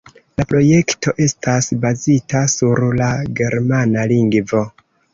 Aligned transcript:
La 0.39 0.45
projekto 0.53 1.13
estas 1.25 1.69
bazita 1.85 2.43
sur 2.57 2.85
la 3.05 3.13
germana 3.43 4.11
lingvo. 4.17 4.69